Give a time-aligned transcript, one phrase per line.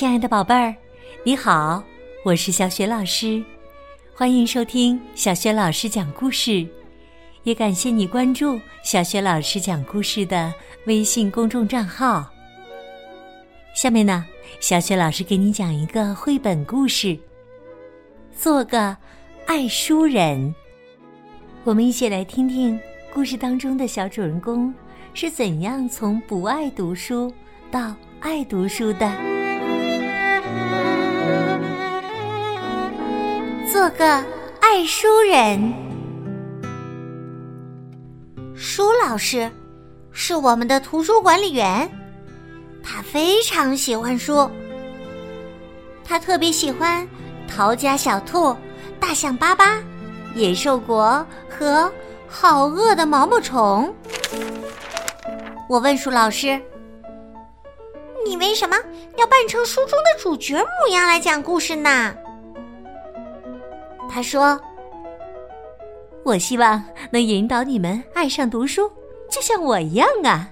[0.00, 0.74] 亲爱的宝贝儿，
[1.24, 1.84] 你好，
[2.24, 3.44] 我是小雪老师，
[4.14, 6.66] 欢迎收听小雪老师讲故事，
[7.42, 10.54] 也感谢你关注小雪老师讲故事的
[10.86, 12.26] 微信公众账号。
[13.74, 14.24] 下面呢，
[14.58, 17.14] 小雪老师给你讲一个绘本故事，
[18.34, 18.96] 做个
[19.44, 20.54] 爱书人。
[21.62, 22.80] 我们一起来听听
[23.12, 24.72] 故事当中的小主人公
[25.12, 27.30] 是怎样从不爱读书
[27.70, 29.29] 到爱读书的。
[33.80, 34.04] 做个
[34.60, 35.72] 爱书人。
[38.54, 39.50] 舒老师
[40.12, 41.90] 是我们的图书管理员，
[42.84, 44.50] 他非常喜欢书。
[46.04, 47.02] 他特别喜欢
[47.50, 48.48] 《逃家小兔》
[49.00, 49.76] 《大象巴巴》
[50.34, 51.84] 《野兽国》和
[52.28, 53.90] 《好饿的毛毛虫》。
[55.70, 56.60] 我问舒老师
[58.28, 58.76] ：“你为什么
[59.16, 62.14] 要扮成书中的主角模样来讲故事呢？”
[64.12, 64.60] 他说
[66.24, 68.90] ：“我希望能引导你们爱上读书，
[69.30, 70.48] 就像我一样啊。”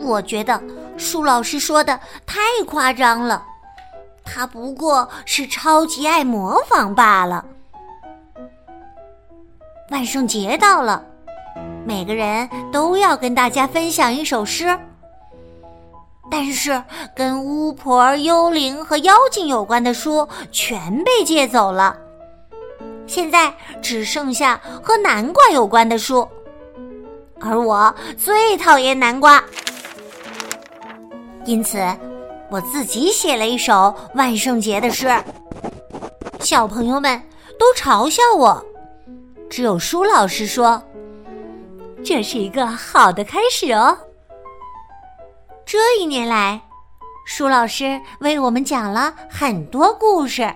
[0.00, 0.60] 我觉得
[0.96, 3.46] 舒老师说的太夸张了，
[4.24, 7.46] 他不过是超级爱模仿罢了。
[9.90, 11.04] 万圣节到了，
[11.86, 14.78] 每个人都要跟大家分享一首诗。
[16.36, 16.82] 但是，
[17.14, 21.96] 跟巫婆、幽灵和妖精有关的书全被借走了，
[23.06, 26.28] 现在只剩下和南瓜有关的书，
[27.38, 29.40] 而我最讨厌南瓜，
[31.44, 31.78] 因此
[32.50, 35.08] 我自己写了一首万圣节的诗。
[36.40, 37.22] 小朋友们
[37.60, 38.60] 都嘲笑我，
[39.48, 40.82] 只有舒老师说
[42.04, 43.96] ：“这是一个好的开始哦。”
[45.66, 46.60] 这一年来，
[47.24, 50.46] 舒老师为我们讲了很多故事。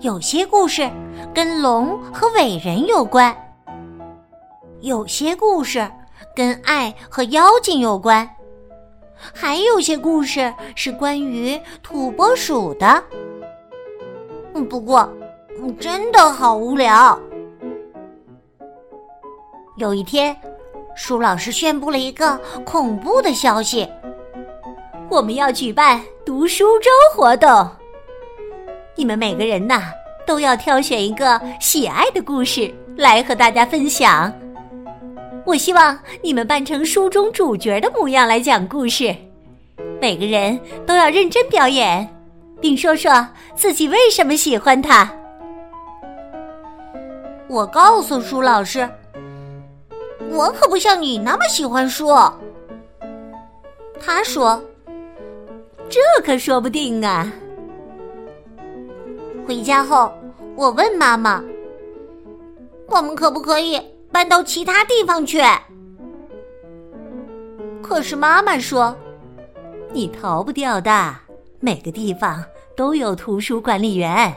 [0.00, 0.90] 有些故事
[1.32, 3.34] 跟龙和伟人有关，
[4.80, 5.88] 有些故事
[6.34, 8.28] 跟爱和妖精有关，
[9.32, 13.02] 还有些故事是关于土拨鼠的。
[14.68, 15.08] 不过
[15.60, 17.16] 嗯，真的好无聊。
[19.76, 20.36] 有一天。
[20.98, 23.88] 舒老师宣布了一个恐怖的消息：
[25.08, 27.66] 我们要举办读书周活动。
[28.96, 29.92] 你们每个人呐，
[30.26, 34.30] 都要挑选一个喜爱的故事来和大家分享。
[35.46, 39.14] 我希望你们扮成书中主角的模样来讲故事。
[40.00, 42.12] 每个人都要认真表演，
[42.60, 45.08] 并说说自己为什么喜欢它。
[47.48, 48.86] 我告诉舒老师。
[50.30, 52.08] 我可不像你那么喜欢书。
[54.00, 54.62] 他说
[55.88, 57.32] ：“这可说不定啊。”
[59.46, 60.12] 回家后，
[60.54, 61.42] 我问妈妈
[62.88, 63.80] ：“我们可不可以
[64.12, 65.40] 搬到其他地方去？”
[67.82, 68.94] 可是妈妈说
[69.92, 71.14] ：“你逃不掉的，
[71.58, 72.44] 每个地方
[72.76, 74.32] 都有图书管理员。”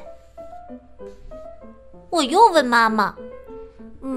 [2.09, 3.15] 我又问妈妈。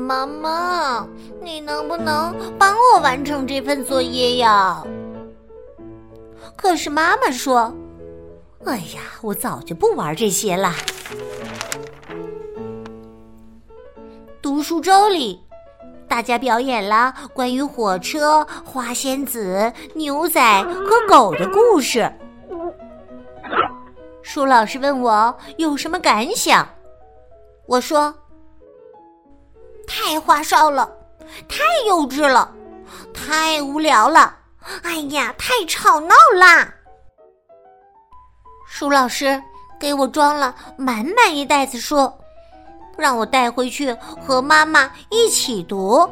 [0.04, 1.08] 妈妈，
[1.40, 4.84] 你能不能帮我完成这份作业呀？
[6.54, 7.74] 可是妈妈说
[8.66, 10.74] ：“哎呀，我早就不玩这些了。”
[14.42, 15.40] 读书周里，
[16.06, 22.12] 大家表演了关于火车、花仙子、牛仔和狗的故事。
[24.20, 26.68] 舒老师问我有什么感想，
[27.64, 28.14] 我说。
[29.86, 30.90] 太花哨了，
[31.48, 32.52] 太幼稚了，
[33.12, 34.36] 太无聊了！
[34.82, 36.74] 哎呀，太吵闹啦！
[38.66, 39.40] 舒老师
[39.78, 42.10] 给我装了满满一袋子书，
[42.96, 43.92] 让我带回去
[44.24, 46.08] 和妈妈一起读。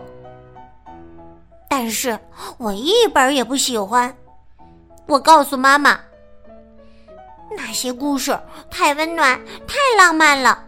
[1.68, 2.18] 但是
[2.58, 4.14] 我一本也不喜欢。
[5.06, 5.98] 我告诉妈妈，
[7.56, 8.38] 那些故事
[8.70, 10.62] 太温暖、太浪漫了，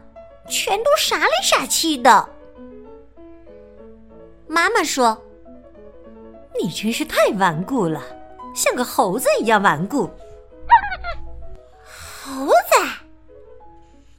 [0.49, 2.29] 全都傻里傻气的。
[4.47, 5.21] 妈妈说
[6.61, 8.03] ：“你真是太顽固了，
[8.55, 10.09] 像个猴子一样顽固。”
[12.25, 12.81] 猴子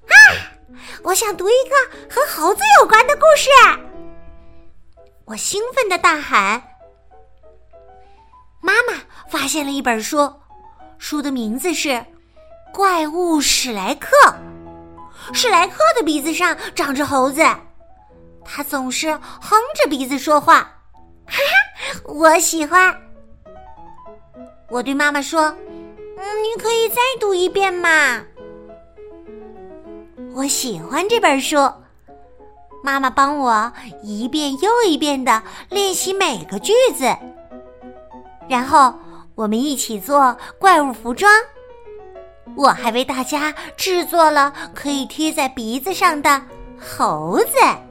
[0.07, 0.15] 啊！
[1.03, 1.75] 我想读一个
[2.13, 3.49] 和猴子有关的故事。
[5.25, 6.61] 我兴奋的大喊
[8.61, 8.93] ：“妈妈
[9.29, 10.31] 发现了一本书，
[10.97, 11.89] 书的名字是
[12.71, 14.09] 《怪物史莱克》。
[15.33, 17.41] 史莱克的鼻子上长着猴子。”
[18.45, 20.59] 他总是哼着鼻子说话，
[21.25, 22.95] 哈哈，我喜欢。
[24.69, 25.43] 我对妈妈说
[26.17, 28.21] ：“嗯，你可以再读一遍嘛。”
[30.33, 31.57] 我喜欢这本书。
[32.83, 37.17] 妈妈帮我一遍又一遍的练习每个句子，
[38.47, 38.93] 然后
[39.33, 41.31] 我们一起做怪物服装。
[42.55, 46.41] 我还为大家制作了可以贴在鼻子上的
[46.79, 47.84] 猴子。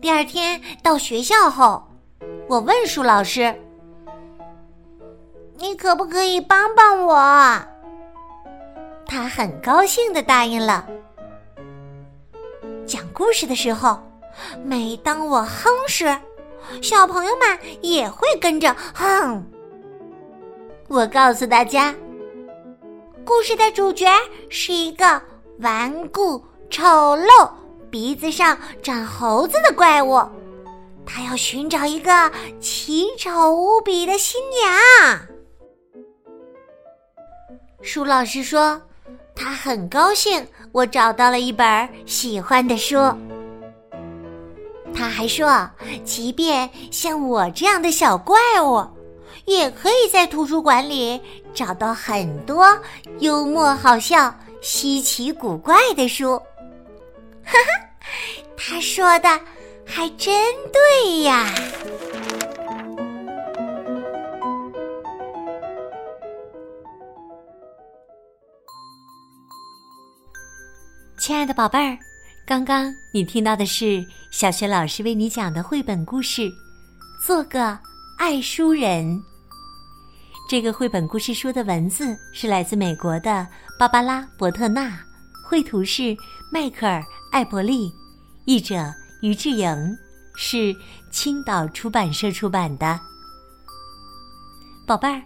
[0.00, 1.82] 第二天到学校后，
[2.48, 3.54] 我问舒老师
[5.58, 7.16] ：“你可不可以帮帮我？”
[9.06, 10.86] 他很高兴的答应了。
[12.86, 14.00] 讲故事的时候，
[14.64, 16.16] 每当我哼时，
[16.80, 19.44] 小朋友们也会跟着哼。
[20.88, 21.94] 我告诉大家，
[23.22, 24.06] 故事的主角
[24.48, 25.20] 是一个
[25.58, 27.50] 顽固、丑陋、
[27.90, 30.22] 鼻子上长猴子的怪物，
[31.04, 35.20] 他要寻找一个奇丑无比的新娘。
[37.82, 38.80] 舒老师说。
[39.32, 42.98] 他很高兴，我找到了一本喜欢的书。
[44.92, 45.66] 他还说，
[46.04, 48.84] 即便像我这样的小怪物，
[49.46, 51.18] 也可以在图书馆里
[51.54, 52.66] 找到很多
[53.20, 56.38] 幽默、好笑、稀奇古怪的书。
[57.44, 58.06] 哈哈，
[58.56, 59.28] 他说的
[59.86, 61.46] 还真对呀。
[71.18, 71.96] 亲爱的宝贝儿，
[72.46, 76.42] 刚刚你听到的是小学老师为你讲的绘本故事
[77.24, 77.78] 《做个
[78.18, 79.04] 爱书人》。
[80.48, 83.46] 这个绘本故事书的文字是来自美国的
[83.78, 84.98] 芭芭拉·伯特纳，
[85.46, 86.16] 绘图是
[86.50, 87.00] 迈克尔·
[87.30, 87.92] 艾伯利，
[88.44, 88.92] 译者
[89.22, 89.96] 于志莹，
[90.34, 90.74] 是
[91.12, 93.00] 青岛出版社出版的。
[94.84, 95.22] 宝贝儿，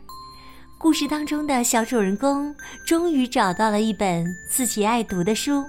[0.79, 2.55] 故事当中的小主人公
[2.87, 5.65] 终于找到了一本自己爱读的书。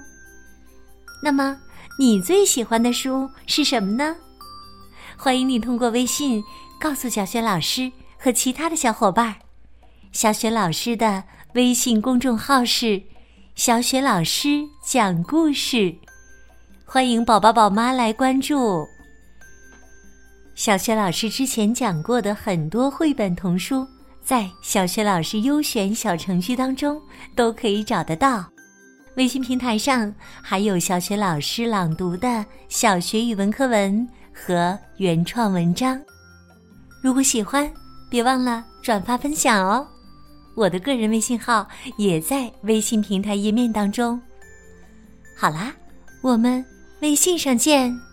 [1.22, 1.58] 那么，
[1.98, 4.14] 你最喜欢的书是什么呢？
[5.16, 6.44] 欢迎你通过微信
[6.78, 9.36] 告诉小雪老师和其他的小伙伴。
[10.12, 11.24] 小雪老师的
[11.54, 13.02] 微信公众号是
[13.56, 15.96] “小雪老师讲故事”，
[16.88, 18.88] 欢迎宝宝宝妈来关注。
[20.54, 23.84] 小雪老师之前讲过的很多绘本童书，
[24.22, 27.02] 在小雪老师优选小程序当中
[27.34, 28.46] 都可以找得到。
[29.16, 36.00] 微信平台上还有小学老师朗读的小学语文课文和原创文章，
[37.02, 37.68] 如果喜欢，
[38.08, 39.84] 别忘了转发分享哦。
[40.54, 41.66] 我的个人微信号
[41.98, 44.18] 也在微信平台页面当中。
[45.36, 45.74] 好啦，
[46.22, 46.64] 我们
[47.00, 48.05] 微信上见。